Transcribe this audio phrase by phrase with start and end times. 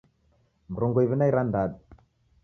[0.75, 1.77] Mrongo iw'i na irandadu